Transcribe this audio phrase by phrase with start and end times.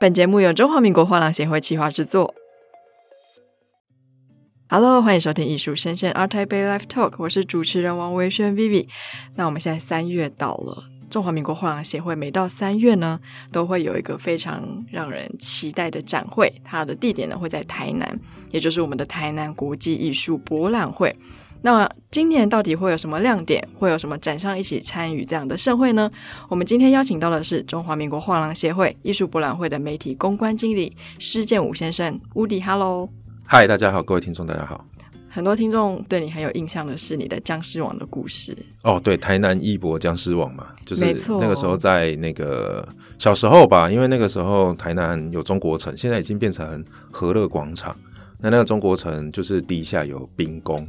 [0.00, 2.34] 本节目由中华民国画廊协会企划制作。
[4.66, 8.88] Hello，欢迎收听艺术声鲜 ART TAIPEI Live Talk，我是主持人王维轩 Vivi。
[9.34, 13.20] 那我们现在三月到了，中华民国画廊协会每到三月呢，
[13.52, 18.18] 都会有一个非常让人期待的展会，它的地点呢会在台南，
[18.50, 21.14] 也就是我们的台南国际艺术博览会。
[21.62, 23.62] 那今年到底会有什么亮点？
[23.78, 26.10] 会有什么展商一起参与这样的盛会呢？
[26.48, 32.64] 我们今天邀请到的是中华民国画廊协会艺术博览会的媒体公关经理施建武先生，Woody。
[32.64, 33.10] Hello，
[33.44, 34.84] 嗨，大家好，各位听众，大家好。
[35.28, 38.56] 很多听众对你很有印象的是你的僵尸网的故事。
[38.82, 46.82] 哦，对，台南艺博僵尸网嘛，就是那个时候在那个小时候吧，因为那个时候台南有中国城，现在已经变成
[47.12, 47.94] 和乐广场。
[48.38, 50.88] 那那个中国城就是地下有兵工。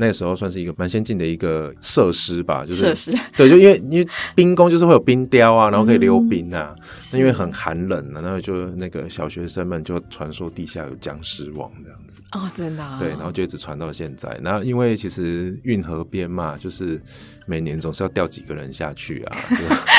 [0.00, 6.74] 那个时候算是一个蛮先进的一个设施吧，就是设施 对，就因为因为冰宫就是会有冰雕啊，然后可以溜冰啊。
[7.12, 14.34] 那、嗯、因为很寒冷啊，然后就那个小学生们就传说地下有僵尸王这样子哦，真的、啊、对，然后就一直传到现在。
[14.42, 17.00] 然后因为其实运河边嘛，就是
[17.46, 19.36] 每年总是要掉几个人下去啊，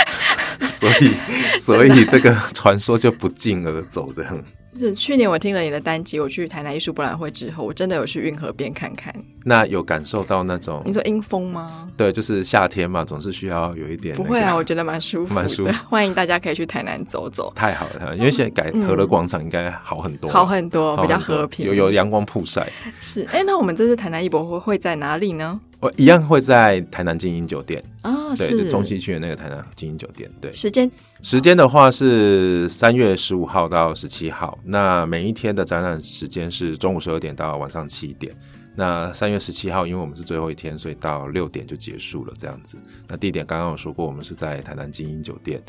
[0.68, 4.44] 所以所以这个传说就不胫而走这样。
[4.80, 9.14] 是去年我听了你的单集，我去台南艺术博览会之后，我真的有去运河边看看。
[9.44, 10.82] 那有感受到那种？
[10.86, 11.90] 你说阴风吗？
[11.98, 14.24] 对，就是夏天嘛，总是需要有一点、那个。
[14.24, 15.74] 不会啊，我觉得蛮舒服，蛮舒服。
[15.90, 17.52] 欢迎大家可以去台南走走。
[17.56, 22.72] 太好了，因为现在改和乐广场应该好很多，好很多，比较和平，有有阳光曝晒。
[23.00, 25.60] 是，哎，那我们这次台南艺博会会在哪里呢？
[25.82, 30.32] 我一样会在台南精英酒店啊，对，就中西区的那个台南精英酒店。
[30.40, 30.90] 对，时间
[31.24, 38.32] 时间的话是三月十五号到十七号，那每一天的展览时间是中午十二点到晚上七点。
[38.76, 42.78] 那三月十七号，因为我们是最后一天，所以到六点就结束了，这样子。
[43.08, 45.62] 那地点刚刚有说过，我们是在台南精英酒店。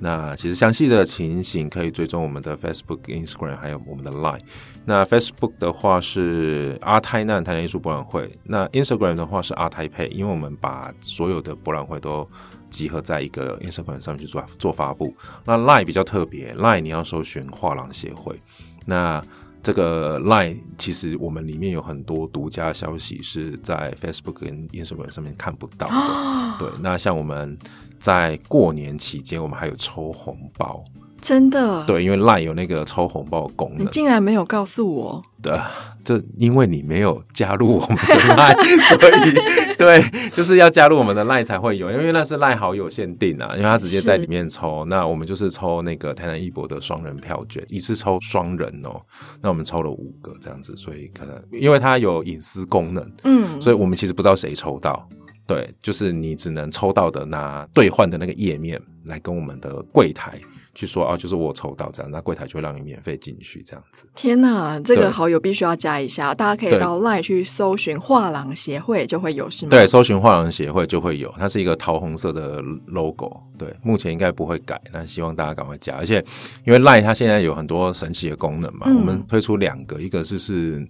[0.00, 4.40] 那其实详细的情形可以追踪我们的 Facebook、Instagram，还有我们的 Line。
[4.84, 12.28] 那 Facebook 的话是 ART TAINAN 台南艺术博览会，那 Instagram 的话是 ART TAIPEI，因为我们把所有的博览会都
[12.68, 15.14] 集合在一个 Instagram 上面去做做发布。
[15.44, 18.38] 那 Line 比较特别，Line 你要搜寻画廊协会。
[18.84, 19.22] 那
[19.62, 26.58] 这个 Line 其实我们里面有很多独家消息是在 Facebook 跟 Instagram 上面看不到的。
[26.60, 27.56] 对，那像我们。
[28.04, 30.84] 在过年期间，我们还有抽红包，
[31.22, 31.82] 真的？
[31.86, 33.86] 对，因为 LINE 有那个抽红包的功能。
[33.86, 35.22] 你竟然没有告诉我？
[35.42, 35.58] 对，
[36.04, 38.60] 这因为你没有加入我们的 LINE，
[38.98, 44.84] 所以对，就是要加入我们的 LINE 才会有，因为那是 LINE 好友限定啊，因为他直接在里面抽。
[44.84, 49.00] 那我们就是抽那个台南艺博的双人票券，一次抽双人哦。
[49.40, 55.08] 那我们抽了五个这样子，所以可能因为它有隐私功能，嗯，所以我们其实不知道谁抽到。
[55.46, 60.40] 对，就是你只能抽到的拿兑换的那个页面来跟我们的柜台
[60.74, 64.08] 去说啊，就是我抽到这样，那柜台就会让你免费进去这样子。
[64.14, 69.70] 天哪，这个好友必须要加一下，大家可以到 LINE 去搜寻画廊协会就会有，是吗？
[69.70, 73.38] 对，搜寻画廊协会就会有，它是一个桃红色的 logo。
[73.58, 75.94] 对，目前应该不会改，那希望大家赶快加。
[75.96, 76.24] 而且
[76.66, 80.84] 因为 LINE 它现在有很多神奇的功能嘛，嗯、我们推出两个，一个就是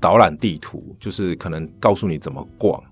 [0.00, 2.82] 导览地图，就是可能告诉你怎么逛。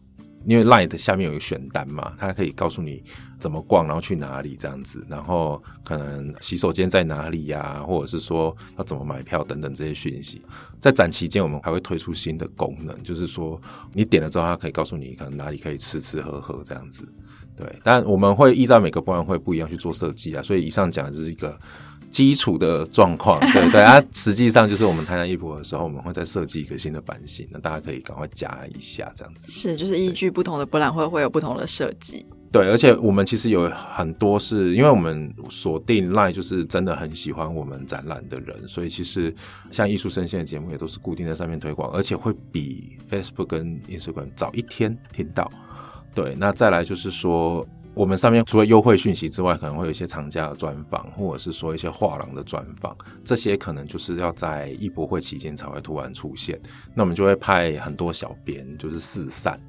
[0.48, 3.04] 因为 Line 的下面有一个选单嘛，它可以告诉你
[3.38, 10.40] 怎么逛，然后去哪里这样子，然后可能洗手间在哪里呀、或者是说要怎么买票等等这些讯息。
[10.80, 13.60] 在展期间，我们还会推出新的功能，就是说
[13.92, 17.06] 你点了之后，它可以告诉你可能哪里可以吃吃喝喝这样子。
[17.54, 21.54] 对，但我们会依照每个博览会不一样去做设计啊，所以以上讲的就是一个。
[22.10, 29.50] 基础的状况， 对对啊，实际上就是我们台南艺博的时候，我们会再设计一个新的版型，那大家可以赶快加一下，这样子。
[29.52, 32.24] 是，就是依据不同的博览会会有不同的设计。
[32.50, 39.34] 对，而且我们其实有很多是因为我们锁定 LINE，就是真的很喜欢我们展览的人，所以其实
[39.70, 45.50] 像艺术声鲜的节目也都是固定在上面推广，而且会比 Facebook 跟 Instagram 早一天听到。
[46.14, 47.66] 对，那再来就是说。
[47.98, 56.56] 我们上面除了优惠讯息之外，可能会有一些厂家的专访，或者是说一些画廊的专访，这些可能就是要在艺博会期间才会突然出现。
[56.94, 59.60] 那我们就会派很多小编，就是四散，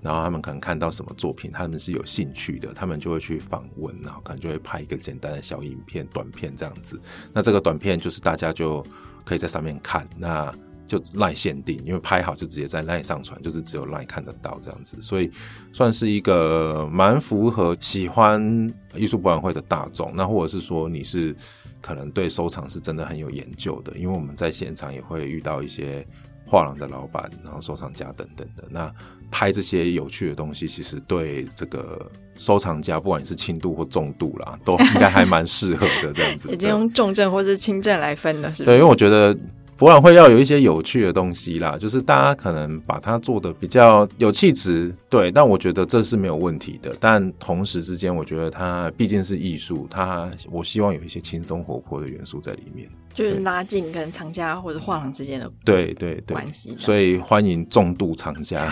[0.00, 7.00] 然后他们可能看到什么作品，他们是有兴趣的，他们就会去访问，然后可能就会拍一个简单的小影片、短片这样子。
[7.32, 8.80] 那这个短片就是大家就
[9.24, 10.08] 可以在上面看。
[10.16, 10.54] 那
[10.92, 15.30] 就 LINE 限定，因为拍好就直接在 LINE 上传，就是只有 LINE 看得到这样子，所以
[15.72, 20.12] 算是一个蛮符合喜欢艺术博览会的大众。
[20.14, 21.34] 那或者是说你是
[21.80, 26.06] 可能对收藏是真的很有研究的，因为我们在现场也会遇到一些
[26.44, 28.64] 画廊的老板，然后收藏家等等的。
[28.68, 28.92] 那
[29.30, 32.06] 拍这些有趣的东西，其实对这个
[32.36, 36.12] 收藏家，不管你是轻度或重度啦，都应该还蛮适合的。
[36.12, 38.72] 这样子， 已经用重症或是轻症来分了，是不是？
[38.72, 39.34] 对，因为我觉得。
[39.82, 46.94] 博览会要有一些有趣的东西啦，就是大家可能把它做的比较有气质，对，但我觉得这是没有问题的。
[47.00, 56.76] 但同时之间，我觉得它毕竟是艺术，它我希望有一些轻松活泼的元素在里面，就是拉近跟藏家或者画廊之间的对对对关系。
[56.78, 58.64] 所以欢迎重度藏家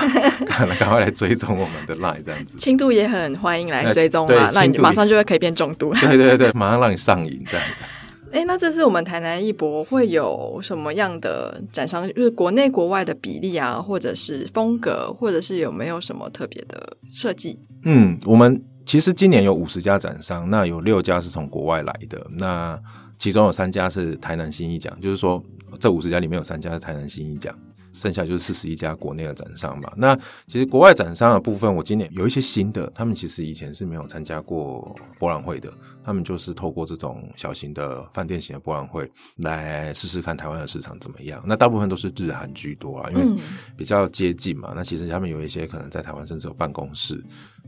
[0.46, 2.56] 赶快来追踪我们的 line，这样子。
[2.56, 5.92] 轻度也很欢迎来追踪啊，那你马上就会可以变重度。
[5.94, 7.84] 对对对，马上让你上瘾这样子。
[8.32, 12.06] 哎，那这次我们台南艺博会有什么样的展商？
[12.12, 17.58] 就是国内国外的比例啊，或者是风格，或者是有没有什么特别的设计？
[17.82, 22.80] 嗯，我们其实今年有五十家展商，那有六家是从国外来的，那
[23.18, 25.42] 其中有三家是台南新艺奖，就是说
[25.80, 27.52] 这五十家里面有三家是台南新艺奖。
[27.92, 29.92] 剩下就是四十一家国内的展商嘛。
[29.96, 30.16] 那
[30.46, 35.68] 其实国外展商的部分，我今年有一些新的，他们其实以前是没有参加过博览会的。
[36.04, 41.42] 他们就是透过这种小型的饭店型的博览会来试试看台湾的市场怎么样。
[41.46, 43.24] 那大部分都是日韩居多啊，因为
[43.76, 44.72] 比较接近嘛。
[44.74, 47.22] 那其实他们有一些可能在台湾甚至有办公室，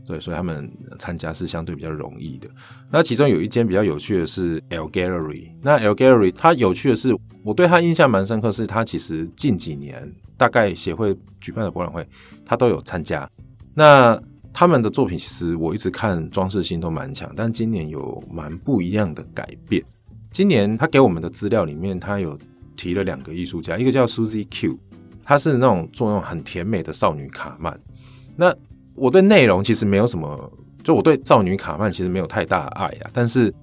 [0.05, 2.49] 对，所以他们参加是相对比较容易的。
[2.91, 5.51] 那其中有一间比较有趣的是 L Gallery。
[5.61, 10.11] 那 L Gallery 它有趣的是，我对它印象蛮深刻，是它其实近几年。
[10.35, 12.05] 大概协会举办的博览会，
[12.43, 13.29] 他都有参加。
[13.75, 14.19] 那
[14.53, 19.83] 他们的作品其实我一直看装饰性都蛮强，但今年有蛮不一样的改变。
[20.31, 22.37] 今年他给我们的资料里面，他有
[22.75, 24.77] 提了两个艺术家，一个叫 Suzy Q，
[25.23, 27.77] 他是那种做那种很甜美的少女卡曼。
[28.35, 28.53] 那
[28.95, 30.51] 我对内容其实没有什么，
[30.83, 33.53] 就我对少女卡曼其实没有太大的爱啊，但是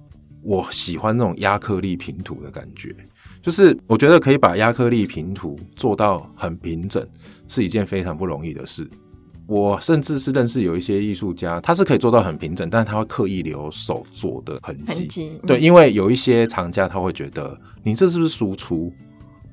[0.43, 2.95] 我喜欢那种压克力拼图的感觉。
[3.41, 7.05] 就是我觉得可以把压克力拼图做到很平整，
[7.47, 8.87] 是一件非常不容易的事。
[9.51, 15.37] 我甚至是认识有一些艺术家，他是可以做到很平整，但是他会刻意留手做的痕迹。
[15.45, 18.93] 对，因为有一些藏家他会觉得，你这是不是输出？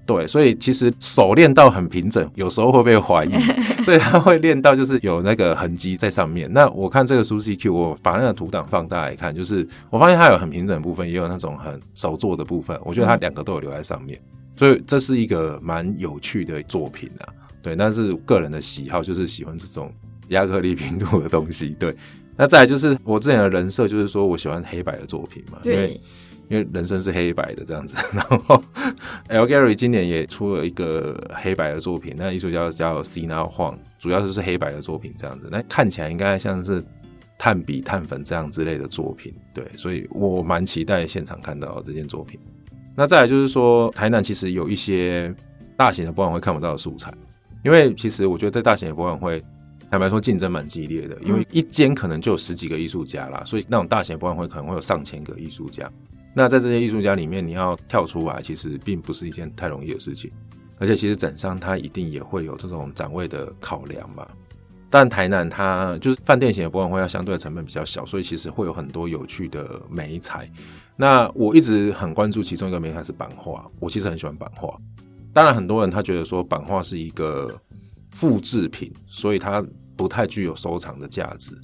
[0.06, 3.32] 对，所以其实手练到很平整，有时候会被怀疑，
[3.82, 6.48] 所以他会练到就是有那个痕迹在上面。
[6.52, 12.78] 那我看这个 Suzy Q，我把那个图档放大来看，就是我发现它有很平整的部分，也有那种很手做的部分。
[12.84, 14.16] 我觉得它两个都有留在上面，
[14.54, 17.34] 所以这是一个蛮有趣的作品啊。
[17.62, 19.92] 对，但是个人的喜好就是喜欢这种
[20.28, 21.76] 亚克力拼图的东西。
[21.78, 21.94] 对，
[22.36, 26.00] 那再来就是我之前的人设就是说我喜欢黑白的作品嘛，因为。
[26.50, 28.64] 因为人生是黑白的这样子， 然后
[29.28, 36.82] L Gallery 今年也出了一个黑白的作品，那艺术家叫 Cina Huang，主要就是黑白的作品这样子，那看起来应该像是
[37.36, 42.40] 炭笔、炭粉这样之类的作品，对，所以我蛮期待现场看到这件作品。
[42.96, 45.34] 那再来就是说，台南其实有一些
[45.76, 47.12] 大型的博览会看不到的素材，
[47.68, 49.42] 因为其实我觉得在大型的博览会，
[49.90, 55.86] 坦白说竞争蛮激烈的，因为一间可能就有十几个艺术家啦，所以那种大型的博览会可能会有上千个艺术家。
[56.32, 60.30] 那在这些艺术家里面，你要跳出来，其实并不是一件太容易的事情。
[60.78, 64.26] 而且，其实展商他一定也会有这种展位的考量嘛。
[64.88, 70.48] 但台南它就是饭店型的博览会，要相对的成本比较小，所以其实会有很多有趣的媒材。
[70.96, 74.74] 那我一直很关注其中一个媒材是版画，我其实很喜欢版画。
[75.38, 77.48] 当然，很多人他觉得说版画是一个
[78.10, 79.64] 复制品，所以它
[79.94, 81.54] 不太具有收藏的价值。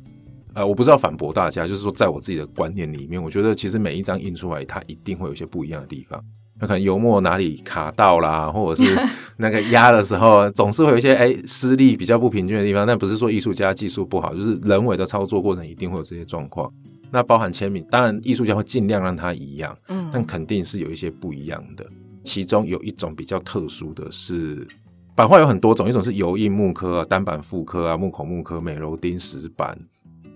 [0.52, 6.22] 呃，我不是要反驳大家，就是说，在我自己的观念里面，我觉得其实每一张印出来，它一定会有一些不一样的地方。
[6.60, 8.96] 那可能油墨哪里卡到啦，或者是
[9.38, 12.86] 那个压的时候，总是会有一些哎施力比较不平均的地方。
[12.86, 16.72] 但不是说艺术家技术不好，就是人为的操作过程一定会有这些状况。
[17.10, 21.84] 那包含签名，当然艺术家会尽量让它一样，嗯，但肯定是有一些不一样的。
[22.24, 24.66] 其中有一种比较特殊的是，
[25.14, 29.78] 版画有很多种，一种是油印木刻啊、单版复刻啊、木口木刻、美柔钉石版。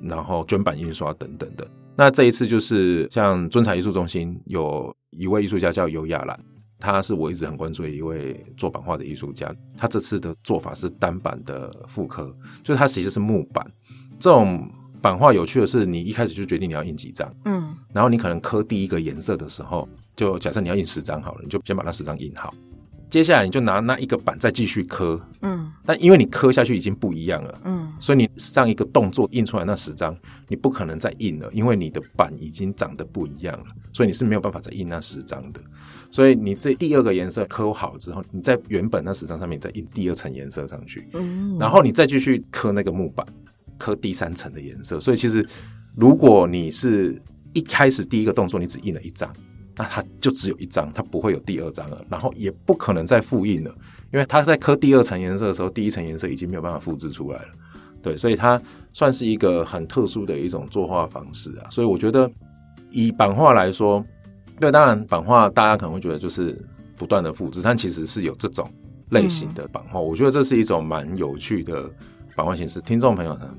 [0.01, 6.39] 然后绢版印刷等等的，那这一次就是像尊彩艺术中心有一位艺术家叫尤亚兰，
[6.79, 9.53] 他是我一直很关注的一位做版画的艺术家。
[9.77, 13.67] 他这次的做法是单版的复刻，就是它其实是木板。
[14.21, 22.53] 这种版画有趣的是，你一开始就决定你要印几张，嗯，然后你可能刻第一个颜色的时候，就假设你要印十张好了，你就先把那十张印好。
[23.11, 30.15] 接下来你就拿那一个板再继续刻，嗯，但因为你刻下去已经不一样了，嗯，所以你上一个动作印出来那十张，
[30.47, 33.65] 你不可能再印了，因为你的板已经长得不一样了，
[33.95, 35.61] 所以你是没有办法再印那十张的。
[36.11, 43.27] 所以你这第二个颜色刻好之后，你在原本那十张上面再印第二层颜色上去，嗯，然后你再继续刻那个木板，
[43.79, 45.01] 刻第三层的颜色。
[45.01, 45.47] 所以其实
[45.97, 47.19] 如果你是
[47.55, 49.33] 一开始第一个动作你只印了一张。
[49.81, 53.71] 那它就只有一张，它不会有第二张了，然后也不可能再复印了，
[54.13, 57.49] 因为它在刻第二层颜色的时候，第一层颜色已经没有办法复制出来了。
[58.03, 58.61] 对，所以它
[58.93, 61.71] 算是一个很特殊的一种作画方式啊。
[61.71, 62.29] 所以我觉得
[62.91, 64.05] 以版画来说，
[64.59, 66.61] 对，当然版画大家可能会觉得就是
[66.97, 68.69] 不断的复制，但其实是有这种
[69.11, 70.01] 类型的版画。
[70.01, 71.89] 我觉得这是一种蛮有趣的
[72.35, 73.55] 版画形式，听众朋友呢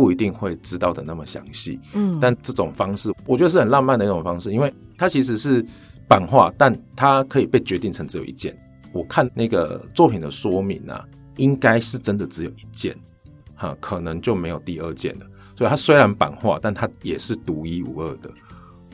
[0.00, 1.78] 不一定会知道的那么详细。
[1.92, 5.62] 嗯，但这种方式我觉得是很浪漫的一种方式，因为它其实是
[6.08, 8.56] 版画，但它可以被决定成只有一件。
[8.94, 11.04] 我看那个作品的说明啊，
[11.36, 12.96] 应该是真的只有一件。
[13.56, 15.26] 哈，可能就没有第二件了。
[15.54, 18.30] 所以它虽然版画，但它也是独一无二的，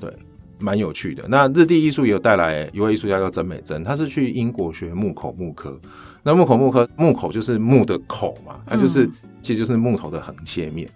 [0.00, 0.12] 对，
[0.58, 1.25] 蛮有趣的。
[1.28, 5.78] 那日地艺术也有带来一位艺术家叫曾美珍，他是去英国学木口木刻。
[6.25, 9.12] 那木口木刻，木口就是木的口嘛，它就是、嗯、
[9.46, 10.88] 其实就是木头的横切面。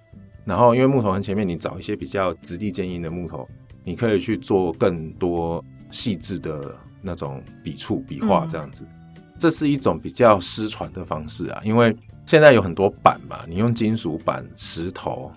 [0.45, 3.49] 然后因为木头横切面，你找一些比较直立坚硬的木头，
[3.85, 8.85] 你可以去做更多细致的那种笔触笔画，这样子。
[8.85, 11.97] 嗯、这是一种比较失传的方式啊，因为。
[12.27, 15.33] 现在有很多板嘛，你用金属板、石头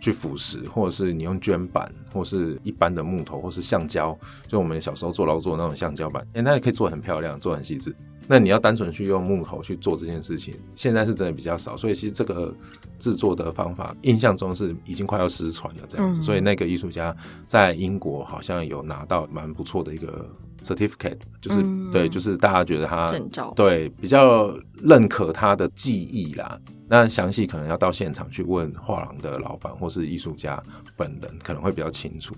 [0.00, 7.94] 去腐蚀，或者是你用绢板，或是一般的木头，或是橡胶，就我们小时候做劳作那种橡胶板，哎，那也可以做很漂亮，做很细致。
[8.26, 12.54] 那你要单纯去用木头去做这件事情，现在是真的比较少，所以其实这个
[12.98, 16.22] 制作的方法，印象中是已经快要失传了这样子。
[16.22, 20.28] 所以那个艺术家在英国好像有拿到蛮不错的一个。
[20.64, 23.06] certificate 就是、嗯、对，就是大家觉得他
[23.54, 24.52] 对比较
[24.82, 26.58] 认可他的技艺啦。
[26.88, 30.60] 那详细可能要到现场去问画廊的老板或是艺术家
[30.96, 32.34] 本人，可能会比较清楚。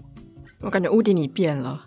[0.61, 1.81] 我感觉屋顶你变了，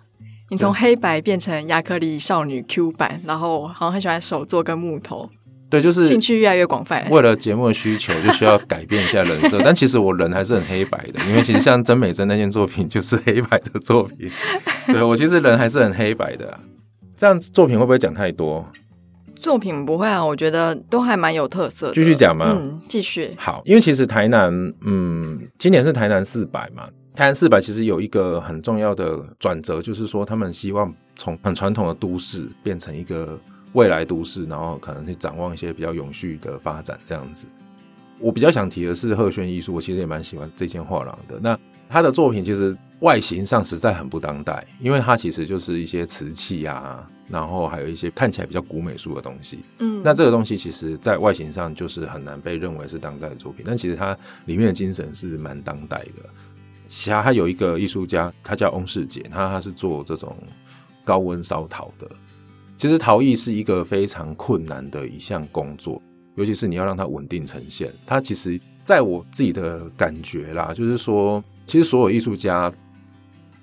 [0.51, 5.29] 你从黑白变成亚克力少女 Q 版，然后好像很喜欢手作跟木头。
[5.69, 7.07] 对，就是兴趣越来越广泛。
[7.09, 9.59] 为了节目的需求，就需要改变一下人设。
[9.63, 14.29] 但其实我人还是很黑白的，因为其实像曾美珍那件作品就是黑白的作品。
[14.87, 16.59] 对，我其实人还是很黑白的啊。
[17.15, 18.65] 这样作品会不会讲太多？
[19.37, 21.93] 作品不会啊，我觉得都还蛮有特色的。
[21.93, 22.47] 继续讲吗？
[22.49, 23.31] 嗯，继续。
[23.37, 24.51] 好，因为其实台南，
[24.85, 26.89] 嗯，今年是台南四百嘛。
[27.13, 33.39] 台南四百其实有一个很重要的转折，就是说他们希望从很传统的都市变成一个。
[33.73, 37.47] 未来都市，然后可能去展望一些比较永续的发展，这样子。
[38.19, 41.39] 我比较想提的是赫轩艺术，我其实也蛮喜欢这间画廊的。
[41.39, 49.59] 那他的作品其实外形上实在很不当代，因为它其实就是一些瓷器啊，然后还有一些看起来比较古美术的东西。
[49.79, 56.29] 嗯，那这个东西其实在外形上就是很难被认为是当代的作品，但其实它里面的精神是蛮当代的。
[56.93, 60.35] 其他还有一个艺术家，他叫翁世杰，他他是做这种
[61.05, 62.05] 高温烧陶的。
[62.75, 66.01] 其实陶艺是一个非常困难的一项工作，
[66.35, 67.93] 尤其是你要让它稳定呈现。
[68.05, 72.69] 它其实在我自己的感觉啦，就是说，其实所有艺术家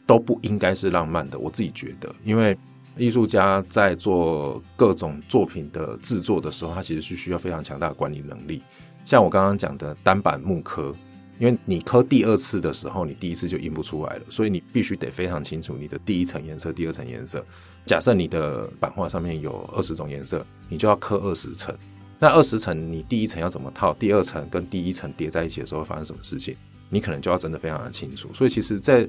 [0.06, 1.38] 都不应该是浪漫的。
[1.38, 2.56] 我自己觉得，因为
[2.96, 8.62] 艺术家在做各种作品的制作的时候，他其实是需要非常强大的管理能力。
[9.04, 10.94] 像我刚刚讲的单板木刻。
[11.38, 17.44] 因为你刻第二次的时候，你第一次就印不出来了，所以你必须得非常清楚你的第一层颜色、第二层颜色。
[17.86, 21.72] 假设你的版画上面有二十种颜色，你就要刻二十层。
[22.18, 23.94] 那二十层，你第一层要怎么套？
[23.94, 26.56] 第二层跟第一层叠在一起的时候发生什么事情？
[26.90, 28.28] 你可能就要真的非常的清楚。
[28.34, 29.08] 所以，其实在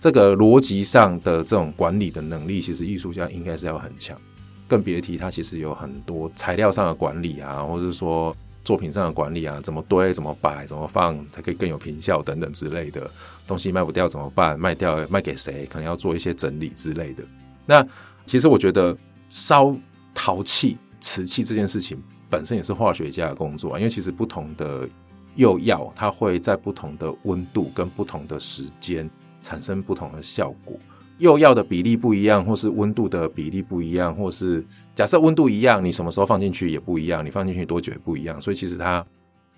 [0.00, 4.20] 这个逻辑上的这种管理的能力，其实艺术家应该是要很强。
[4.66, 8.36] 更别提他其实有很多材料上的管理啊，或者说。
[8.64, 13.10] 作品上的管理啊，怎么堆、怎么摆、怎么放，才可以更有坪效等等之类的
[13.46, 14.58] 东西卖不掉怎么办？
[14.58, 15.66] 卖掉卖给谁？
[15.66, 17.24] 可能要做一些整理之类的。
[17.66, 17.86] 那
[18.26, 18.96] 其实我觉得
[19.28, 19.74] 烧
[20.14, 24.88] 陶器、瓷器这件事情本身也是化学家的工作，因为其实不同的
[25.36, 29.08] 釉药，它会在不同的温度跟不同的时间
[29.42, 30.76] 产生不同的效果。
[31.20, 39.04] 釉药的比例不一样，或是温度的比例不一样，或是假设温度一样，你什么时候放进去也不一样，你放进去多久也不一样，所以其实它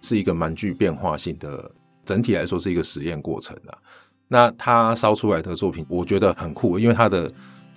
[0.00, 1.71] 是一个蛮具变化性的，
[2.04, 3.78] 整体来说是一个实验过程啊。
[4.28, 7.31] 那它烧出来的作品，我觉得很酷，因为它的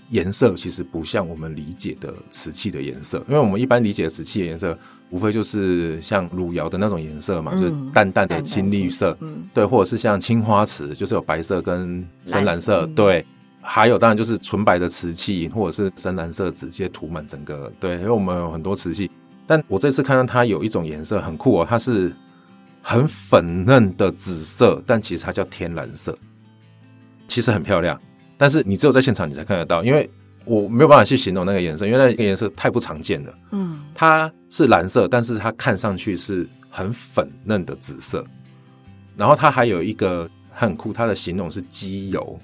[0.09, 4.77] 颜色其实不像我们理解的瓷器的颜色，因为我们一般理解的瓷器的颜色，
[5.11, 13.23] 无非就是像汝窑的那种颜色嘛，嗯、就是淡淡的青绿色，嗯，对，或者是像青花瓷，就是有白色跟深蓝色，对。
[13.67, 17.71] 还有，当然就是纯白的瓷器，或者是深蓝色直接涂满整个。
[17.79, 19.09] 对，因为我们有很多瓷器，
[19.47, 22.15] 但我这次看到它有一种颜色很酷哦，它是
[22.83, 26.15] 很粉嫩的紫色，但其实它叫天蓝色，
[27.27, 27.99] 其实很漂亮。
[28.37, 30.07] 但是你只有在现场你才看得到，因为
[30.45, 33.33] 我没有办法去形容那个颜色，因为那个颜色太不常见了。
[33.51, 38.23] 嗯，它是蓝色，但是它看上去是很粉嫩的紫色。
[39.17, 42.39] 然后它还有一个很酷，它的形容是机油。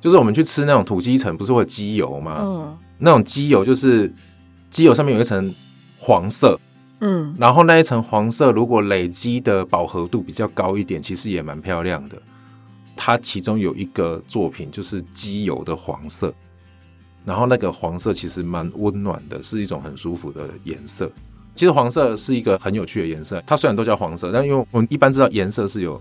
[0.00, 2.38] 就是我们去吃那种土鸡城，不是会鸡油吗？
[2.40, 4.12] 嗯，那种鸡油就是
[4.70, 5.54] 鸡油上面有一层
[5.98, 6.58] 黄色，
[7.00, 12.16] 嗯，然后那一层黄色如果累积的饱和度比较高一点，其实也蛮漂亮的。
[12.96, 16.34] 它其中有一个作品就是鸡油的黄色，
[17.24, 21.10] 然后那个黄色其实蛮温暖的，是一种很舒服的颜色。
[21.54, 26.00] 其实黄色是一个很有趣的颜色，它虽然都叫黄色，但因为我们一般知道颜色是有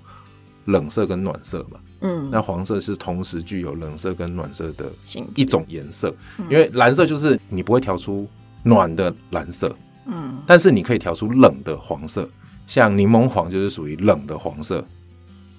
[0.68, 4.92] 冷色跟暖色嘛，嗯，那黄色是同时具有冷色跟暖色的
[5.36, 6.14] 一种颜色，
[6.50, 8.28] 因为蓝色就是你不会调出
[8.64, 12.30] 暖的蓝色，嗯，但是你可以调出冷的黄色，
[12.68, 14.86] 像柠檬黄就是属于冷的黄色，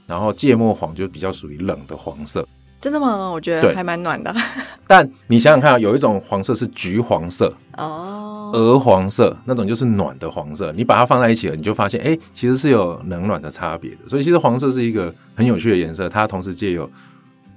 [0.07, 2.47] 然后芥末黄就比较属于冷的黄色。
[2.81, 3.29] 真的吗？
[3.29, 4.35] 我觉得还蛮暖的。
[4.87, 10.73] 但你想想看啊，有一种黄色是橘黄色、哦，鹅黄色，那种就是暖的黄色。
[10.73, 14.09] 你把它放在一起了，你就发现，哎、欸，其实是有冷暖的差别的。
[14.09, 16.89] 所以其实黄色是一个很有趣的颜色，它同时借有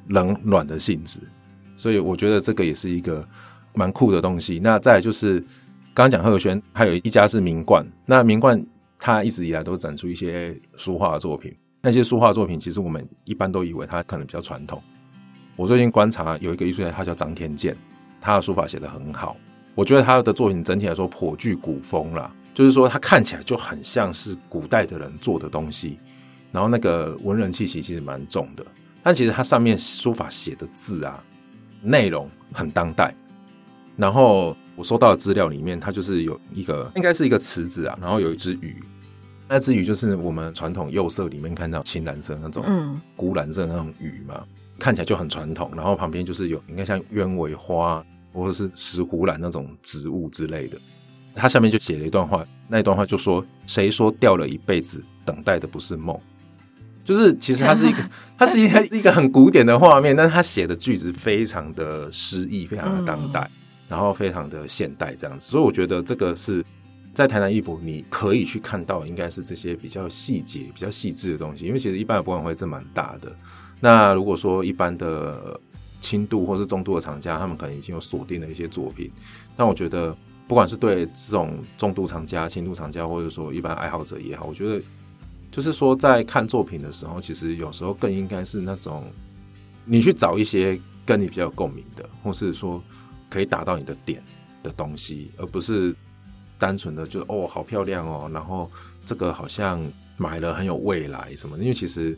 [0.07, 1.19] 冷暖的性质。
[1.77, 3.23] 所以我觉得这个也是一个
[3.73, 4.59] 蛮酷的东西。
[4.63, 5.39] 那再来就是
[5.93, 7.85] 刚刚讲贺轩，还有一家是名冠。
[8.07, 8.61] 那名冠
[8.99, 14.81] 它一直以来都展出一些书画作品，那些书画作品其实我们一般都以为它可能比较传统。
[15.61, 17.77] 我最近观察有一个艺术家，他叫张天健，
[18.19, 19.37] 他的书法写得很好。
[19.75, 25.99] 我觉得他的作品整体来说颇具古风啦，就是说他看起来就很像是古代的人做的东西，
[26.51, 28.65] 然后那个文人气息其实蛮重的。
[29.03, 31.23] 但其实他上面书法写的字啊，
[31.83, 33.13] 内容很当代。
[33.95, 38.81] 然后我收到的资料里面，它就是有一个应该是一个池子啊，然后有一只鱼，
[39.47, 44.43] 那只鱼就是我们传统釉色里面看到青蓝色那种，嗯，鈷蓝色那种鱼嘛。
[44.81, 50.77] 看起来就很传统，然后旁边就是有应该像鸢尾花或者是石斛兰那种植物之类的。
[51.35, 56.19] 他下面就写了一段话，那一段话就说：“谁说掉了一辈子等待的不是梦？”
[57.05, 63.49] 就是其实它是一个， 它是一个一个很古典的画面，但是他写的句子非常的诗意，非常的当代，
[63.87, 65.47] 然后非常的现代这样子。
[65.49, 66.63] 所以我觉得这个是
[67.13, 73.31] 在台南艺博你可以去看到，应该是这些比较细节、比较细致的东西，因为其实一般的博览会真蛮大的。
[73.83, 75.59] 那如果说一般的
[75.99, 79.11] 轻度或是中度的藏家，他们可能已经有锁定的一些作品。
[79.57, 80.15] 但我觉得，
[80.47, 84.79] 不管是对这种重度藏家、轻度藏家，或者说一般爱好者也好，我觉得
[85.51, 89.03] 就是说在看作品的时候，其实有时候更应该是那种
[89.83, 92.81] 你去找一些跟你比较有共鸣的，或是说
[93.29, 94.23] 可以打到你的点
[94.61, 95.95] 的东西，而不是
[96.59, 98.69] 单纯的就哦好漂亮哦，然后
[99.07, 99.83] 这个好像
[100.17, 102.15] 买了很有未来什么，因为其实。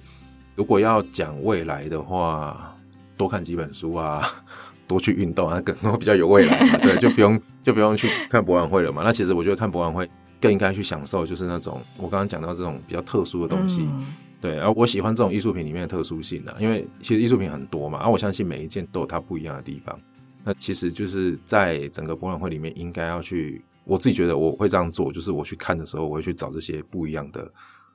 [0.56, 2.76] 如果要讲未来的话，
[3.18, 4.24] 多看几本书啊，
[4.88, 6.78] 多去运动啊，可能会比较有未来嘛。
[6.84, 9.02] 对，就不用就不用去看博览会了嘛。
[9.04, 10.08] 那其实我觉得看博览会
[10.39, 13.82] 更应该去享受，就是那种我刚刚讲到这种比较特殊的东西。
[13.82, 14.06] 嗯、
[14.42, 19.98] 对，而我喜欢这种艺术品里面的特殊性啊，因为其实艺术品很多嘛，而我相信每一件都有它不一样的地方。
[20.44, 27.50] 那其实就是在整个博览会里面，应该要去，我自己觉得我会这样做，就是我去看的时候，我会去找这些不一样的。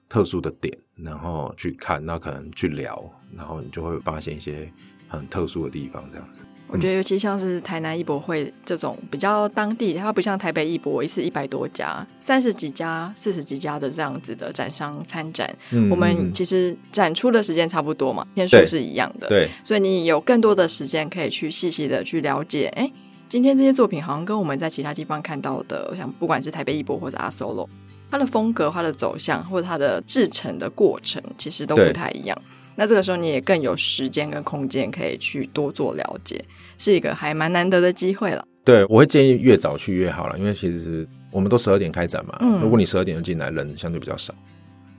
[0.09, 3.03] 特殊的点，然后去看，那可能去聊，
[3.37, 4.71] 然后你就会发现一些
[5.09, 6.47] 很特殊的地方，这样子。
[6.71, 15.51] 我觉得，尤其像是台南艺博会这种比较当地，它不像台北艺博一次一百多家、三十几家、四十几家的这样子的展商参展。
[15.71, 19.29] 嗯，我们其实展出的时间差不多嘛，天数是一样的。
[19.29, 22.67] 对，所以你有更多的时间可以去细细的去了解。
[22.77, 22.91] 哎，
[23.31, 27.67] 今天这些作品好像跟我们在其他地方看到的，像不管是台北艺博或者阿 Solo。
[28.11, 32.37] 它的风格、它的走向或者它的制成的过程，其实都不太一样。
[32.75, 36.43] 那这个时候你也更有时间跟空间可以去多做了解，
[36.79, 38.45] 是一个还蛮难得的机会了。
[38.65, 42.37] 对，我会建议越早去越好了，因为其实我们都十二点开展嘛。
[42.41, 44.33] 嗯，如果你十二点就进来，人相对比较少，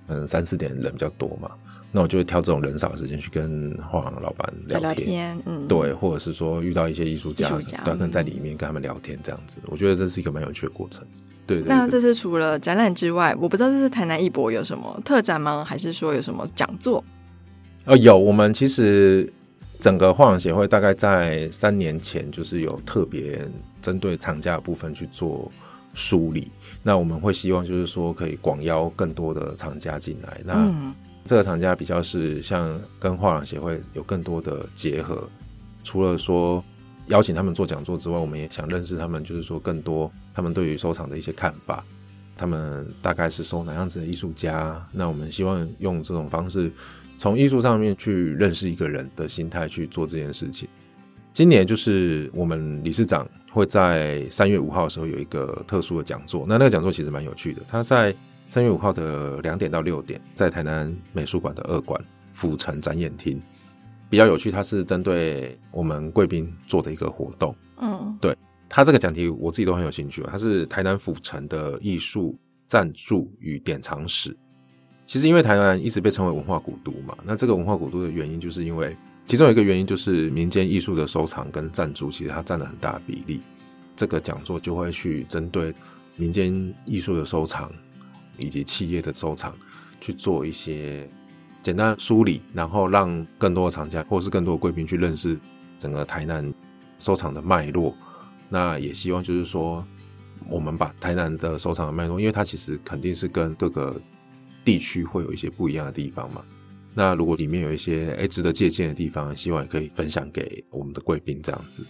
[0.08, 1.52] 嗯，三四点人比较多嘛。
[1.92, 11.04] 那我就会挑这种人少的时间去跟画廊老板聊天，聊天，嗯，对，或者是说遇到一些艺术家，对，跟在里面跟他们聊天这样子，嗯，我觉得这是一个蛮有趣的过程。
[11.50, 15.66] 对，对，对，那这次除了展览之外，我不知道这次台南艺博有什么特展吗？
[15.68, 17.04] 还是说有什么讲座？
[17.86, 19.32] 哦，有，我们其实
[19.80, 23.42] 整个画廊协会大概在三年前就是有特别
[23.82, 25.52] 针对厂家的部分去做
[25.94, 26.52] 梳理。
[26.84, 30.40] 那我们会希望就是说可以广邀更多的厂家进来。
[30.46, 30.94] 那、嗯
[31.26, 35.30] 这个厂家比较是像跟画廊协会有更多的结合，
[35.84, 36.64] 除了说
[37.10, 41.84] 邀请他们做讲座之外，我们也想认识他们，就是说更多他们对于收藏的一些看法，
[42.36, 44.84] 他们大概是收哪样子的艺术家？
[44.92, 46.72] 那我们希望用这种方式，
[47.18, 50.68] 从艺术上面去认识一个人的心态去做这件事情。
[51.34, 58.16] 今年就是我们理事长会在三月五号的时候有一个特殊的讲座，那那个讲座其实蛮有趣的，他在。
[58.52, 63.40] 三月五号的两点到六点，在台南美术馆的二馆府城展演厅。
[64.10, 67.56] 比较有趣，它是针对我们贵宾做的一个活动。
[67.78, 68.36] 嗯，对，
[68.68, 70.24] 它这个讲题我自己都很有兴趣。
[70.30, 74.36] 它是台南府城的艺术赞助与典藏史。
[75.06, 78.96] 其实因为台南一直被称为文化古都嘛，那这个文化古都的原因，就是因为
[79.26, 83.42] 其中有一个原因就是民间艺术的收藏跟赞助，其实它占了很大的比例。
[83.96, 85.74] 这个讲座就会去针对
[86.16, 87.72] 民间艺术的收藏
[88.38, 89.56] 以及企业的收藏
[90.00, 91.10] 去做一些
[91.62, 95.38] 简单梳理，然后让更多的藏家或是更多的贵宾去认识
[95.78, 96.54] 整个台南
[97.00, 97.94] 收藏的脉络。
[98.50, 99.86] 那也希望就是说，
[100.50, 104.02] 我们把台南的收藏的脉络，因为它其实肯定是跟各个
[104.64, 106.44] 地区会有一些不一样的地方嘛。
[106.96, 111.86] 那如果里面有一些诶值得借鉴的地方，希望也可以分享给我们的贵宾这样子。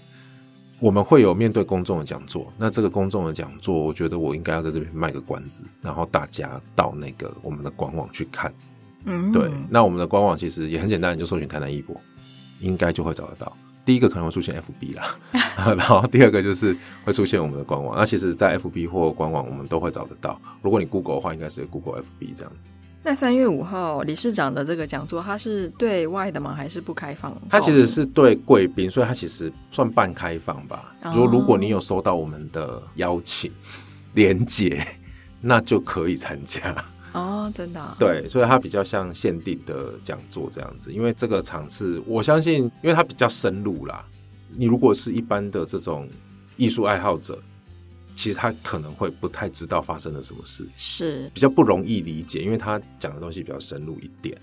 [0.80, 8.54] 我们会有面对公众的讲座，那这个公众的讲座，我觉得我应该要在这边卖个关子，然后大家到那个我们的官网去看。
[9.06, 12.00] 嗯，对，那我们的官网其实也很简单，你就搜寻台南艺博，
[12.60, 13.56] 应该就会找得到。
[13.86, 15.16] 第一个可能会出现 FB 啦，
[15.76, 17.98] 然后第二个就是会出现我们的官网。
[17.98, 20.40] 那其实，在 FB 或官网，我们都会找得到。
[20.62, 22.72] 如果你 Google 的话，应该是 Google FB 这样子。
[23.02, 26.54] 那三月五号理事长的这个讲座，它是对外的吗？
[26.54, 27.36] 还是不开放？
[27.50, 30.94] 它其实是对贵宾，所以它其实算半开放吧。
[31.16, 33.50] 如、哦、如果你有收到我们的邀请
[34.14, 34.86] 连接，
[35.42, 36.76] 那就可以参加。
[37.14, 37.96] 哦，真的、啊。
[38.00, 44.06] 对，所以它比较像限定的讲座这样子，因为这个场次，我相信，因为它比较深入啦。
[44.56, 46.08] 你如果是一般的这种
[46.58, 47.42] 艺术爱好者。
[48.16, 54.38] 其实他可能会不太知道发生了什么事，是比较不容易理解，因为他讲的东西比较深入一点，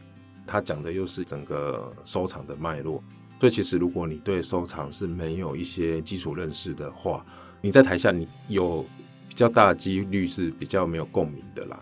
[0.46, 3.02] 他讲的又是整个收藏的脉络，
[3.38, 7.22] 所以其实如果你对收藏是没有一些基础认识的话，
[7.60, 8.82] 你在台下你有
[9.28, 11.78] 比较大的几率是比较没有共鸣的啦，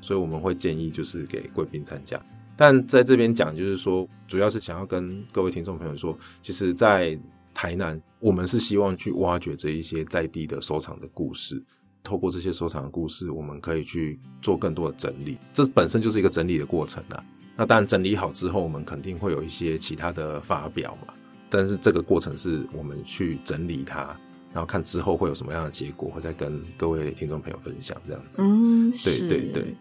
[0.00, 2.20] 所以我们会建议就是给贵宾参加，
[2.56, 7.18] 但在这边讲就是说，主要是想要跟各位听众朋友说，其实，在
[7.54, 11.62] 台南，我们是希望去挖掘这一些在地的收藏的故事，
[12.02, 15.36] 透过这些收藏的故事，我们可以去做更多的整理。
[15.52, 17.24] 这本身就是一个整理的过程啊。
[17.56, 21.12] 那当然整理好之后，我们肯定会有一些其他的发表嘛。
[21.50, 24.16] 但是这个过程是我们去整理它，
[24.52, 28.42] 然后看之后会有什么样的结果，会再跟各位听众朋友分享这样子。
[28.42, 29.76] 嗯，对对对。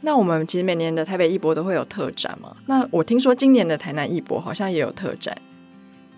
[0.00, 2.56] 那我们其实每年的台北艺博都会有特展嘛。
[2.66, 5.36] 那我听说今年的台南艺博好像也有特展。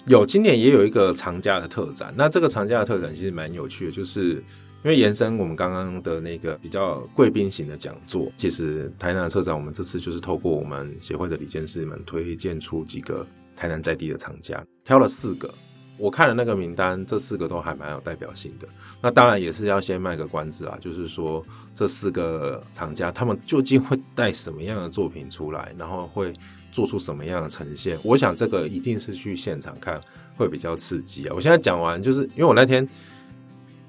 [0.06, 2.12] 有，今年也有一个藏家的特展。
[2.16, 4.42] 那这个藏家的特展其实蛮有趣的，就是
[4.82, 15.52] 因为延伸我们刚刚的那个比较贵宾型的讲座，其实台南的特展，我们这次就是透过我们协会的李监事们推荐出几个台南在地的藏家，挑了四个。
[15.98, 18.68] 我看了那个名单，这四个都还蛮有代表性的。
[19.02, 26.32] 那当然也是要先卖个关子啦，就是说这四个厂家他们究竟会带什么样的作品出来，然后会。
[26.70, 27.98] 做出什么样的呈现？
[28.04, 29.98] 我想这个一定是去现场看
[30.36, 31.32] 会比较刺激啊！
[31.34, 32.86] 我现在讲完，就是因为我那天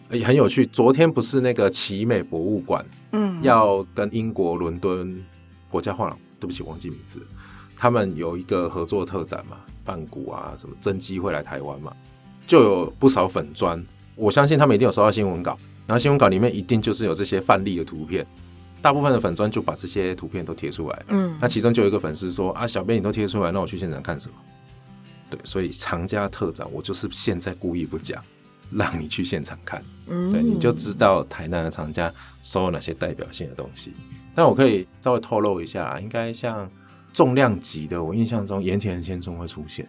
[0.09, 0.65] 也很有趣。
[0.65, 5.23] 昨天不是那个奇美博物馆，嗯，要跟英国伦敦
[5.69, 7.21] 国家画廊，对不起，忘记名字，
[7.75, 11.93] 他们有一个合作特展嘛，梵谷啊，什么真机会来台湾嘛，
[12.47, 13.83] 就有不少粉砖，
[14.15, 18.25] 我相信他们一定有收到新闻稿，然后新闻稿里面一定就是有这些范例的图片。
[18.81, 24.35] 大部分的粉砖就把这些图片都贴出来，嗯，那其中就有一个粉丝说啊，小编你都贴出来，那我去现场看什么？
[25.29, 28.23] 对，所以藏家特展我就是现在故意不讲，
[28.71, 32.09] 让你去现场看，嗯，对，你就知道台南的藏家
[32.41, 33.91] 收了哪些代表性的东西。
[34.33, 36.71] 但我可以稍微透露一下，应该像
[37.13, 39.87] 重量级的，我印象中盐田千春会出现，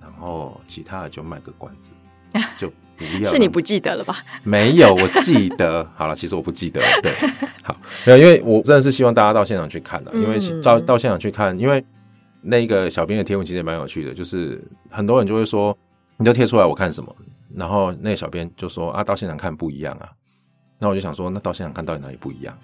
[0.00, 1.94] 然后其他的就卖个关子，
[2.58, 3.30] 就不要。
[3.30, 4.16] 是你不记得了吧？
[4.42, 5.88] 没有，我记得。
[5.96, 6.86] 好了，其实我不记得了。
[7.02, 7.12] 对，
[7.62, 11.84] 好，没有，因为我真的是希望大家到现场去看的，因为到到现场去看，因为
[12.42, 15.76] 那个小编的贴文其实也蛮有趣的，就是很多人就会说，
[16.16, 17.14] 你就贴出来我看什么，
[17.54, 20.10] 然后那个小编就说啊，到现场看不一样啊。
[20.78, 22.56] 那我就想说，那到现场看到底哪里不一样？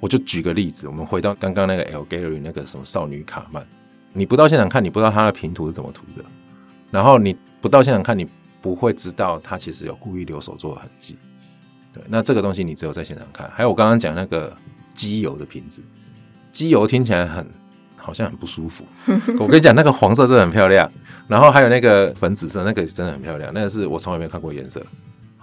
[0.00, 3.66] 我就举个例子，我们回到刚刚那个 L Gallery 那个什么少女卡曼，
[4.12, 6.24] 你不到现场看，你不知道它的平涂是怎么涂的，
[6.90, 8.26] 然后你不到现场看，你。
[8.62, 11.16] 不会知道它其实有故意留手做的痕迹，
[11.92, 13.48] 对，那这个东西你只有在现场看。
[13.54, 14.52] 还有我刚刚讲那个
[14.92, 15.80] 机油的瓶子，
[16.50, 17.46] 机油听起来很
[17.96, 18.84] 好像很不舒服。
[19.38, 20.90] 我跟你讲，那个黄色真的很漂亮，
[21.28, 24.84] 然后还有那个粉紫色，那个真的很漂亮，那个是我从来没有看过颜色。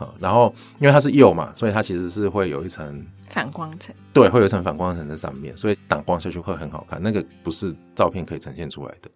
[0.06, 7.02] 好，然后因为它是釉嘛，所以它其实是会有一层反光层，对，会有一层反光层在上面，所以挡光下去会很好看。
[7.02, 9.10] 那个不是照片可以呈现出来的，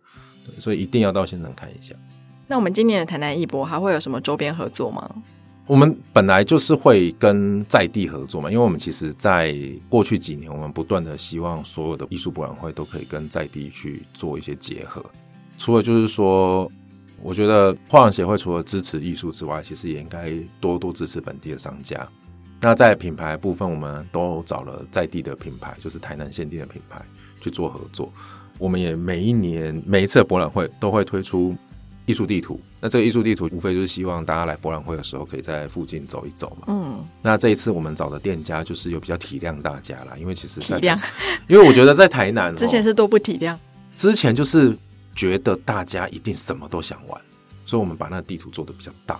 [0.45, 1.93] 对，所以一定要到现场看一下。
[2.47, 5.09] 那我们今年的台南艺博还会有什么周边合作吗？
[5.65, 9.53] 我们本来就是会跟在地合作嘛，因为我们其实，在
[9.89, 15.03] 过去几年，我们不断的希望所有的艺术博览会都可以跟在地去做一些结合。
[15.57, 16.71] 除了就是说，
[17.21, 22.07] 我觉得画廊协会除了支持艺术之外，其实也应该多多支持本地的商家。
[22.61, 26.99] 那在品牌部分，我们都找了在地的品牌，就是台南限定的品牌
[27.39, 28.11] 去做合作。
[28.57, 31.55] 我们也每一年每一次的博览会都会推出
[32.05, 32.59] 艺术地图。
[32.79, 36.65] 那这个艺术地图无非就是希望大家来博览会的时候，可以在附近走一走嘛。
[36.67, 37.05] 嗯。
[37.21, 40.99] 那这一次我们找的店家就是有比较体谅大家啦，因为其实在 体谅，
[41.47, 43.55] 因为我觉得在台南之前是都不体谅，
[43.95, 44.75] 之前就是。
[45.17, 47.19] 觉得大家一定什么都想玩，
[47.65, 49.19] 所以我们把那个地图做的比较大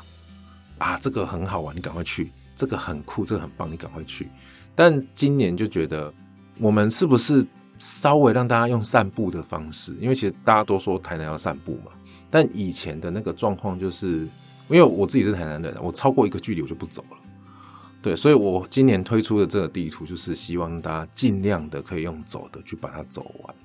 [0.78, 4.30] 啊，这个很好玩，你赶快去；这个很酷，这个很棒，你赶快去。
[4.76, 6.14] 但今年就觉得，
[6.60, 7.44] 我们是不是
[7.80, 9.98] 稍微让大家用散步的方式？
[10.00, 11.92] 因为其实大家都说台南要散步嘛，
[12.30, 14.20] 但以前的那个状况就是，
[14.70, 17.18] 因为我自己是台南人，我超过一个距离我就不走了。
[18.04, 23.56] 对，所以我今年推出的这个地图，就是希望大家尽量的可以用走的去把它走完。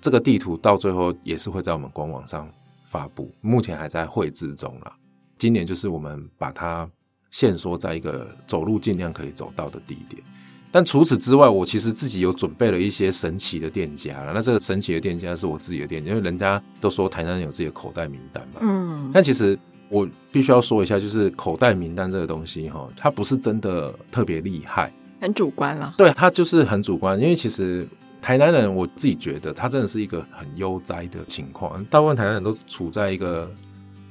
[0.00, 2.48] 这个地图到最后也是会在我们官网上
[2.84, 4.92] 发布，目前还在绘制中啦。
[5.36, 6.88] 今年就是我们把它
[7.30, 10.22] 限缩在一个走路尽量可以走到的地点。
[10.70, 14.32] 但除此之外，我其实自己有准备了一些神奇的店家了。
[14.34, 18.60] 那这个神奇的店家是我自己的店家，因为人家都说台南人有自己的口袋名单嘛。
[18.60, 19.10] 嗯。
[19.12, 19.58] 但其实
[19.88, 25.94] 我必须要说一下，就是口袋名单这个东西哈，它不是真的特别厉害，很主观了。
[25.96, 27.88] 对，它就是很主观，因为其实。
[28.20, 33.50] 台南人，我自己觉得他真的是一个很悠哉的情况，大部分台南人都处在一个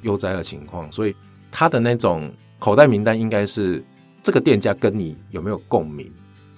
[0.02, 1.16] 悠哉的情况，所以
[1.52, 3.84] 他的那种口袋名单应该是
[4.24, 6.12] 这个店家跟你有没有共鸣，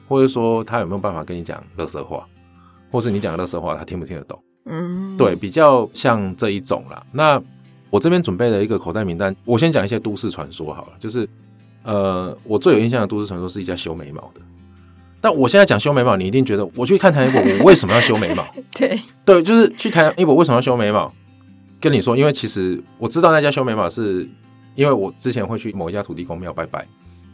[0.07, 2.25] 或者说他有没有办法跟你讲垃圾话，
[2.91, 4.41] 或是你讲的垃圾话他听不听得懂？
[4.65, 7.03] 嗯，对，比较像这一种啦。
[7.11, 7.41] 那
[7.89, 11.27] 我这边准备了一个口袋名单，我先讲一些都市传说好了，就是
[11.83, 14.41] 呃，我最有印象的都市传说是一家修眉毛的。
[15.21, 18.45] 但我现在讲修眉毛，你一定觉得我去看台南艺博，我为什么要修眉毛？
[18.77, 21.11] 对对，就是去台南艺博为什么要修眉毛？
[21.81, 24.29] 跟你说，因为其实我知道那家修眉毛是，
[24.75, 26.85] 因为我之前会去某一家土地公庙拜拜，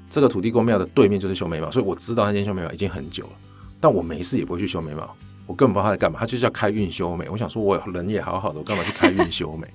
[0.10, 3.32] 这个土地公庙的对面就是修眉毛，所以我知道那间修眉毛已经很久了。
[3.80, 5.08] 但我没事也不会去修眉毛，
[5.45, 7.28] 我根本不知道他在干嘛，他就叫开运修眉。
[7.30, 9.67] 我想说，我人也好好的，我干嘛去开运修眉？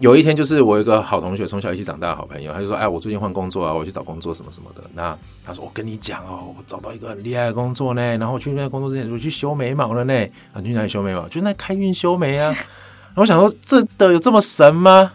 [0.00, 8.00] 有一天，就是我有一个好同学，从小一起长大的好朋友，他就说：“哎，我最近换工作啊，我去找工作什么什么的。”那他说：“我跟你讲哦，我找到一个很厉害的工作呢。
[8.16, 10.26] 然后我去那个工作之前，我去修眉毛了呢。
[10.54, 11.28] 啊，去哪里修眉毛？
[11.28, 12.46] 就那开运修眉啊。
[12.50, 15.12] 然后我想说，这的有这么神吗？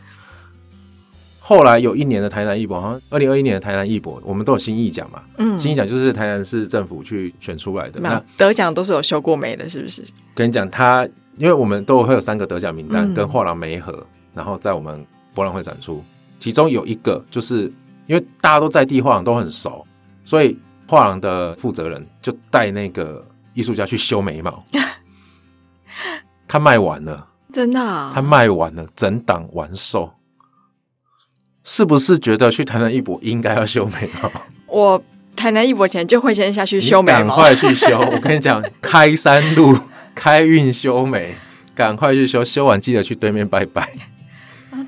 [1.40, 5.24] 后来有一年的台南艺博，好像二零二一年的台南艺博，我们都有新艺奖嘛。
[5.38, 8.00] 嗯，新艺奖就是台南市政府去选出来的。
[8.00, 10.04] 那得奖都是有修过眉的，是不是？
[10.36, 14.06] 跟你讲，他因为我们都会有三个得奖名单，跟画廊媒合。
[14.36, 16.04] 然后在我们博览会展出，
[16.38, 17.72] 其中有一个就是
[18.06, 19.86] 因为大家都在地画廊都很熟，
[20.24, 24.64] 所以画廊的负责人就带那个艺术家去修眉毛，
[26.48, 28.12] 他卖完了，真的啊？
[28.14, 30.12] 他卖完了，整档完售，
[31.64, 34.32] 是不是觉得去台南艺博应该要修眉毛？
[34.68, 35.04] 我
[35.36, 37.98] 台南艺博前就会先下去修眉毛，赶快去修！
[38.12, 39.78] 我跟你讲，开山路
[40.14, 41.36] 开运修眉，
[41.74, 43.90] 赶快去修，修完记得去对面拜拜。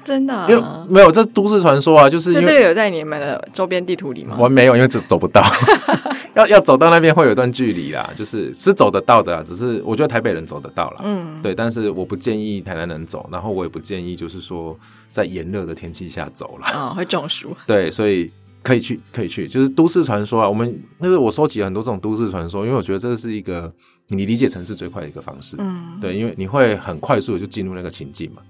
[0.08, 4.38] 真的、啊，因为没有这都市传说啊，就是因为这个有在你们的周边地图里吗？
[4.40, 5.44] 我没有，因为走走不到，
[6.34, 11.02] 要要走到那边会有一段距离啦，就是是走得到的啊，只是我觉得台北人走得到啦。
[11.04, 14.80] 嗯，对，但是我不建议台南人走，然后我也不建议就是说
[15.12, 17.52] 在炎热的天气下走了，啊、哦，会中暑。
[17.68, 18.32] 对，所以
[18.64, 20.48] 可以去，可以去，就是都市传说啊。
[20.48, 23.70] 我们那个我收集了很多这种都市传说，因为我觉得这是一个
[24.08, 25.58] 你理解城市最快的一个方式。
[25.60, 28.42] 嗯，对，因为你会很快速的就进入那个情境嘛。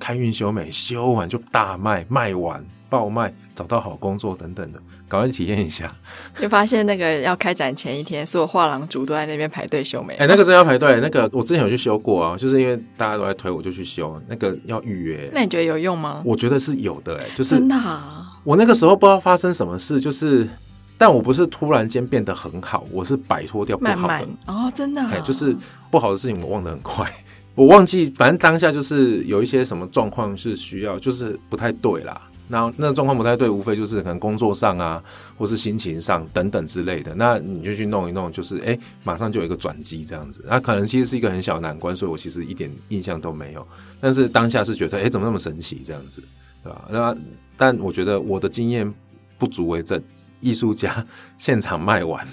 [0.00, 5.92] 开运修美，修完就大卖，卖完爆卖，找到好工作等等的，赶快去体验一下。
[6.40, 10.14] 就发现那个要开展前一天，所有画廊主都在那边排队修眉。
[10.14, 10.98] 哎、欸，那个真要排队。
[11.00, 14.20] 那个我之前有去修过啊，就是因为大家都在推，我就去修。
[14.26, 15.30] 那个要预约。
[15.32, 16.22] 那你觉得有用吗？
[16.24, 18.26] 我觉得是有的、欸，哎，就是真的、啊。
[18.42, 20.48] 我那个时候不知道发生什么事，就是，
[20.96, 24.26] 但我不是突然间变得很好，我是摆脱掉不好的。
[24.46, 25.10] 哦，真的、啊。
[25.12, 25.54] 哎、欸，就是
[25.90, 27.08] 不好的事情我忘得很快。
[27.54, 32.20] 我忘记，反正当下就是有一些什么状况是需要，就是不太对啦。
[32.48, 35.00] 然后那个状况不太对，无非就是可能工作上啊，
[35.38, 37.14] 或是心情上等等之类的。
[37.14, 40.44] 那你就去弄一弄，就是哎，马上就有一个转机这样子。
[40.48, 43.64] 那可能其实是一个很小的难关，所以我其实一点印象都没有。
[44.00, 46.20] 但是当下是觉得，哎，怎么那么神奇这样子，
[46.64, 46.88] 对吧？
[46.90, 47.16] 那
[47.56, 48.92] 但我觉得我的经验
[49.38, 50.02] 不足为证，
[50.40, 51.06] 艺术家
[51.38, 52.26] 现场卖完，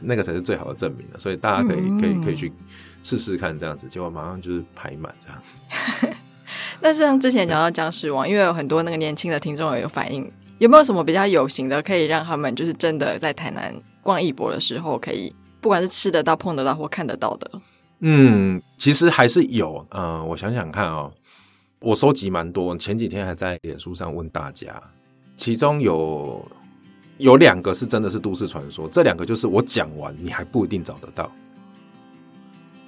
[0.00, 1.18] 那个才是最好的证明了。
[1.18, 2.52] 所以大家可以可以可以去。
[3.02, 5.40] 试试看这样子，结果马上就是排满这样。
[6.82, 10.28] 那像之前讲到僵尸王，因为有很多那个年轻的听众有反应，
[10.58, 17.48] 有没有什么比较有型的，可以让他们就是真的在台南逛艺博的时候，可以不管是吃得到、碰得到或看得到的？
[18.00, 19.86] 嗯，其实还是有。
[19.90, 21.12] 嗯、呃，我想想看哦，
[21.78, 24.82] 我收集蛮多，前几天还在脸书上问大家，
[25.36, 26.44] 其中有
[27.18, 31.30] 有两个是真的是都市传说，这两个就是我讲完你还不一定找得到。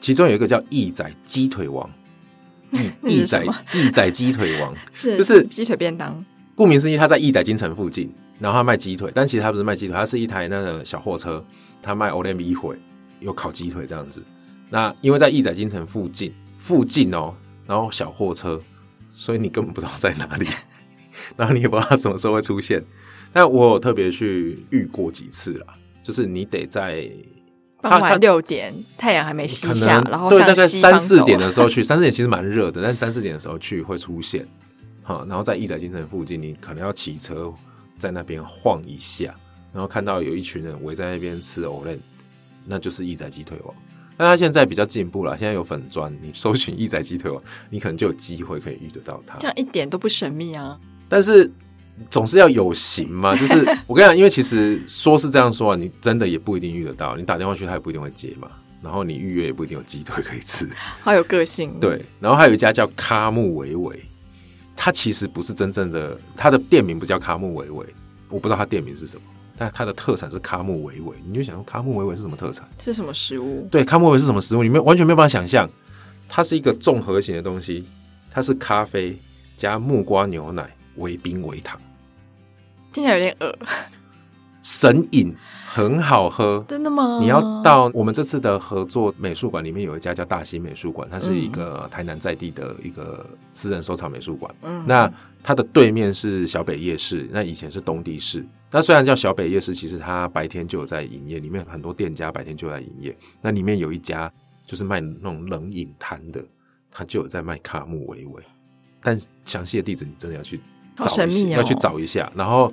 [0.00, 1.88] 其中有一个叫义仔鸡腿王，
[2.72, 6.24] 义义仔义仔鸡腿王 是就是鸡腿便当。
[6.54, 11.44] 顾名思义，他在义仔金城附近，然后他卖鸡腿，但其实他不是卖鸡腿，他是一台那个小货车，
[11.82, 12.76] 他卖欧联米会
[13.20, 14.22] 有烤鸡腿这样子。
[14.70, 17.34] 那因为在义仔金城附近，附近哦，
[17.66, 18.60] 然后小货车。
[19.14, 20.46] 所以你根本不知道在哪里，
[21.36, 22.80] 然后你也不知道他什么时候会出现。
[23.32, 25.66] 但我有特别去遇过几次啦，
[26.02, 27.10] 就是你得在
[27.80, 34.46] 傍晚六点，太阳还没西下，然后对，大概三四点的时候去，三四点其实蛮热的，但是三四点的时候去会出现。
[35.02, 37.52] 好，然后在义载精神附近，你可能要骑车
[37.98, 39.34] 在那边晃一下，
[39.72, 41.98] 然后看到有一群人围在那边吃藕链，
[42.66, 43.74] 那就是义载鸡腿王。
[44.16, 49.38] 但他现在比较进步了，现在有粉砖，你搜寻义载鸡腿王，你可能就有机会可以遇得到他。
[49.38, 50.76] 这样一点都不神秘啊！
[51.08, 51.48] 但是
[52.10, 58.48] 总是要有型嘛，就是 我跟你讲，因为其实说是这样说啊，你真的也不一定遇得到，你打电话去他也不一定会接嘛，
[58.82, 60.68] 然后你预约也不一定有鸡腿可以吃，
[61.02, 61.78] 好有个性。
[61.80, 64.00] 对，然后还有一家叫卡木维维，
[64.76, 67.86] 它其实不是真正的，它的店名不叫卡木维维，
[68.28, 69.22] 我不知道它店名是什么。
[69.60, 72.64] 但它的特产是卡木维维，你就想说咖木维维是什么特产？
[72.80, 73.66] 是什么食物？
[73.68, 74.62] 对，卡木伟伟是什么食物？
[74.62, 75.68] 你们完全没有办法想象，
[76.28, 77.84] 它是一个综合型的东西，
[78.30, 79.18] 它是咖啡
[79.56, 81.76] 加木瓜牛奶微冰微糖，
[82.98, 83.56] 听起来有点恶，
[84.62, 85.34] 神饮。
[85.70, 87.18] 很好喝，真的吗？
[87.20, 94.52] 你要到我们这次的合作美术馆里面有一家叫大兴美术馆，它是一个台南在地的一个私人收藏美术馆。
[94.62, 98.44] 嗯，那它的对面是小北夜市，那以前是东地市。
[98.70, 103.14] 那虽然叫小北夜市，其实它白天就有在营业，里面很多店家白天就有在营业。
[103.42, 104.32] 那里面有一家
[104.66, 106.42] 就是卖那种冷饮摊的，
[106.90, 108.42] 它就有在卖卡木维维。
[109.00, 110.58] 但详细的地址你真的要去
[110.98, 112.72] 找一下，神秘哦，要去找一下，然后。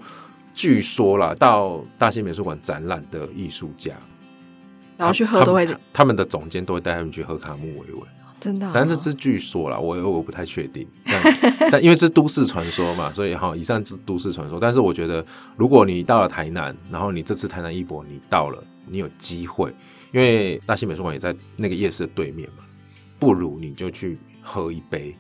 [0.58, 3.92] 据说啦，到大兴美术馆展览的艺术家，
[4.96, 8.02] 然后去喝都会，他，他们的总监都会带他们去喝卡木维维，
[8.40, 8.72] 真的、哦。
[8.74, 10.88] 但这是据说啦，我我不太确定。
[11.04, 11.38] 但，
[11.72, 14.58] 但因为是都市传说嘛，所以哈，以上是都市传说。
[14.58, 15.26] 但是我觉得，
[15.58, 19.76] 如果你到了台南，然后你这次台南艺博你到了，你有机会，
[20.14, 22.64] 因为大兴美术馆也在那个夜市的对面嘛，
[23.20, 25.14] 不如你就去喝一杯，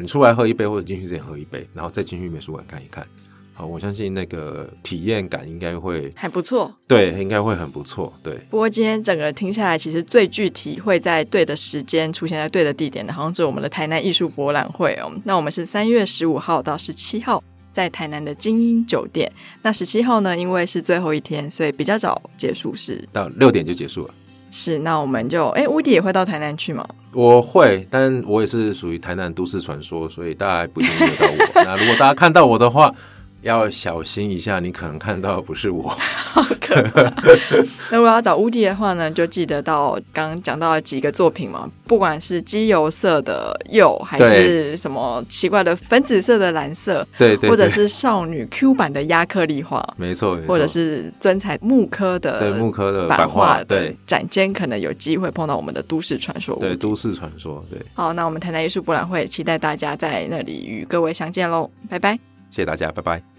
[0.00, 3.06] 你出来喝一杯，或者进去之前喝一杯，然后再进去美术馆看一看。
[3.54, 8.34] 好，我相信那个体验感应该会还不错，对，应该会很不错，对。
[8.48, 15.12] 不过今天整个听下来，其实最具体会在对的时间出现在对的地点的，好像是我们的台南艺术博览会哦。
[15.24, 19.30] 那我们是三月十五号到十七号在台南的精英酒店。
[19.60, 24.14] 那十七号呢，因为是最后一天，所以比较早结束，是到六点就结束了。
[24.52, 26.86] 是，那我们就哎，乌迪也会到台南去吗？
[27.12, 31.62] 我会，但我也是属于台南都市传说，所以大家不一定遇到我。
[31.64, 32.94] 那如果大家看到我的话。
[33.42, 35.88] 要小心一下，你可能看到的不是我。
[36.32, 37.02] 好可怕！
[37.90, 57.78] 那如果要找乌迪的话呢，就记得到刚刚讲到的几个作品嘛，不管是机油色的釉，还是什么奇怪的粉紫色的蓝色，对对，对，或者是少女 Q 版的亚克力画，没错，或者是尊彩木刻的对木刻的版画，对展间可能有机会碰到我们的都市传说，对都市传说，对。
[57.92, 62.18] 好，那我们台南艺术博览会期待大家在那里与各位相见喽，拜拜！
[62.50, 63.31] 谢谢大家，拜拜。